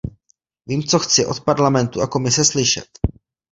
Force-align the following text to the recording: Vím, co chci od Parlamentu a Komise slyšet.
Vím, 0.65 0.83
co 0.83 0.99
chci 0.99 1.25
od 1.25 1.41
Parlamentu 1.41 2.01
a 2.01 2.07
Komise 2.07 2.45
slyšet. 2.45 2.87